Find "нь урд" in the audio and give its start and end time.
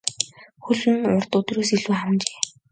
0.95-1.31